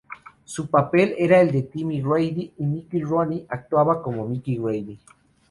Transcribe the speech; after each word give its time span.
Su 0.45 0.67
papel 0.67 1.13
era 1.15 1.39
el 1.41 1.51
de 1.51 1.61
Timmy 1.61 2.01
Grady, 2.01 2.51
y 2.57 2.65
Mickey 2.65 3.03
Rooney 3.03 3.45
actuaba 3.47 4.01
como 4.01 4.25
Mickey 4.27 4.57
Grady. 4.57 4.97